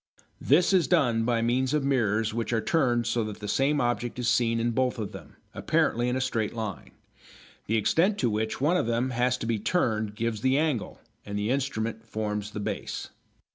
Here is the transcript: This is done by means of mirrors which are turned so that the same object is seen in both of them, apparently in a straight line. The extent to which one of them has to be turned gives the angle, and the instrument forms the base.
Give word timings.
This 0.41 0.73
is 0.73 0.87
done 0.87 1.25
by 1.25 1.43
means 1.43 1.75
of 1.75 1.83
mirrors 1.83 2.33
which 2.33 2.51
are 2.53 2.59
turned 2.59 3.05
so 3.05 3.23
that 3.25 3.39
the 3.39 3.47
same 3.47 3.79
object 3.79 4.17
is 4.17 4.27
seen 4.27 4.59
in 4.59 4.71
both 4.71 4.97
of 4.97 5.11
them, 5.11 5.35
apparently 5.53 6.09
in 6.09 6.15
a 6.15 6.19
straight 6.21 6.55
line. 6.55 6.89
The 7.67 7.77
extent 7.77 8.17
to 8.17 8.29
which 8.31 8.59
one 8.59 8.77
of 8.77 8.87
them 8.87 9.11
has 9.11 9.37
to 9.37 9.45
be 9.45 9.59
turned 9.59 10.15
gives 10.15 10.41
the 10.41 10.57
angle, 10.57 10.99
and 11.23 11.37
the 11.37 11.51
instrument 11.51 12.07
forms 12.07 12.49
the 12.49 12.59
base. 12.59 13.11